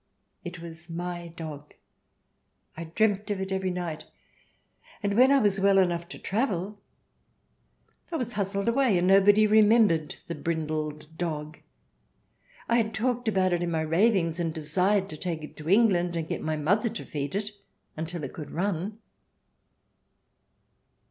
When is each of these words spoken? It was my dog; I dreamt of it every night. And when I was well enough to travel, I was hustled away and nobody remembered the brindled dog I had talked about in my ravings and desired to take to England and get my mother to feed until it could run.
It 0.43 0.59
was 0.63 0.89
my 0.89 1.27
dog; 1.27 1.75
I 2.75 2.85
dreamt 2.85 3.29
of 3.29 3.39
it 3.39 3.51
every 3.51 3.69
night. 3.69 4.05
And 5.03 5.13
when 5.15 5.31
I 5.31 5.37
was 5.37 5.59
well 5.59 5.77
enough 5.77 6.07
to 6.09 6.17
travel, 6.17 6.81
I 8.11 8.15
was 8.15 8.31
hustled 8.33 8.67
away 8.67 8.97
and 8.97 9.05
nobody 9.05 9.45
remembered 9.45 10.15
the 10.27 10.33
brindled 10.33 11.19
dog 11.19 11.59
I 12.67 12.77
had 12.77 12.95
talked 12.95 13.27
about 13.27 13.53
in 13.53 13.69
my 13.69 13.81
ravings 13.81 14.39
and 14.39 14.51
desired 14.51 15.07
to 15.11 15.17
take 15.17 15.55
to 15.57 15.69
England 15.69 16.15
and 16.15 16.27
get 16.27 16.41
my 16.41 16.57
mother 16.57 16.89
to 16.89 17.05
feed 17.05 17.51
until 17.95 18.23
it 18.23 18.33
could 18.33 18.49
run. 18.49 18.97